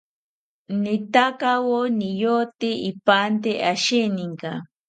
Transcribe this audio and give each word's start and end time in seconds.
Nitakawo 0.81 1.79
niyote 1.97 2.69
ipante 2.91 3.51
asheninka 3.71 4.51